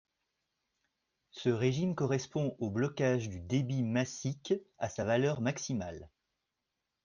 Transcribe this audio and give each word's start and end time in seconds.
Ce 1.29 1.49
régime 1.49 1.93
correspond 1.93 2.55
au 2.57 2.71
blocage 2.71 3.29
du 3.29 3.39
débit 3.39 3.83
massique 3.83 4.55
à 4.79 4.89
sa 4.89 5.03
valeur 5.05 5.41
maximale. 5.41 6.09